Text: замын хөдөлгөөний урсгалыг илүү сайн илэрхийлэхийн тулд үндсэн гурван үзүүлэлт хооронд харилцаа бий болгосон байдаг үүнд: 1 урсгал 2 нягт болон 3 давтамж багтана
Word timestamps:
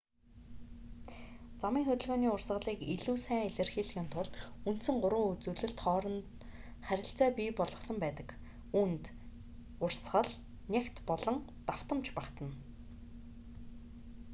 замын 1.61 1.85
хөдөлгөөний 1.87 2.31
урсгалыг 2.35 2.79
илүү 2.93 3.15
сайн 3.25 3.47
илэрхийлэхийн 3.49 4.09
тулд 4.13 4.33
үндсэн 4.69 4.95
гурван 5.01 5.25
үзүүлэлт 5.31 5.79
хооронд 5.81 6.25
харилцаа 6.87 7.29
бий 7.37 7.49
болгосон 7.59 7.97
байдаг 8.03 8.29
үүнд: 8.79 9.03
1 9.79 9.85
урсгал 9.85 10.29
2 10.31 10.71
нягт 10.73 10.97
болон 11.09 11.35
3 11.47 11.67
давтамж 11.69 12.05
багтана 12.17 12.55